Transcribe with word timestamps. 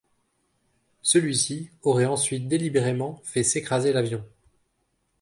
Celui-ci 1.03 1.69
aurait 1.83 2.07
ensuite 2.07 2.47
délibérément 2.47 3.21
fait 3.23 3.43
s'écraser 3.43 3.93
l'avion. 3.93 4.25